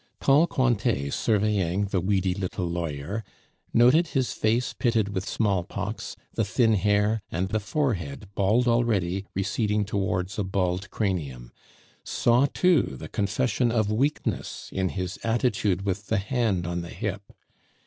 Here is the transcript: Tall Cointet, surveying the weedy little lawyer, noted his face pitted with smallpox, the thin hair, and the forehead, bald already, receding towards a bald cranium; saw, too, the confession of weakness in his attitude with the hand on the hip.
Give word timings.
Tall 0.19 0.47
Cointet, 0.47 1.13
surveying 1.13 1.85
the 1.85 2.01
weedy 2.01 2.33
little 2.33 2.67
lawyer, 2.67 3.23
noted 3.71 4.07
his 4.07 4.33
face 4.33 4.73
pitted 4.73 5.09
with 5.09 5.29
smallpox, 5.29 6.15
the 6.33 6.43
thin 6.43 6.73
hair, 6.73 7.21
and 7.29 7.49
the 7.49 7.59
forehead, 7.59 8.27
bald 8.33 8.67
already, 8.67 9.27
receding 9.35 9.85
towards 9.85 10.39
a 10.39 10.43
bald 10.43 10.89
cranium; 10.89 11.51
saw, 12.03 12.47
too, 12.51 12.95
the 12.97 13.09
confession 13.09 13.71
of 13.71 13.91
weakness 13.91 14.71
in 14.73 14.89
his 14.89 15.19
attitude 15.23 15.83
with 15.85 16.07
the 16.07 16.17
hand 16.17 16.65
on 16.65 16.81
the 16.81 16.89
hip. 16.89 17.21